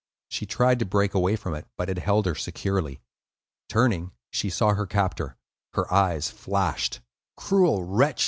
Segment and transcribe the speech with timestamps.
[0.29, 3.01] She tried to break away from it, but it held her securely.
[3.69, 5.37] Turning, she saw her captor;
[5.73, 7.01] her eyes flashed.
[7.37, 8.19] "Cruel wretch!"